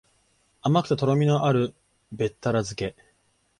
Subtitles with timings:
[0.63, 1.75] 甘くてとろみのある
[2.11, 2.95] べったら漬け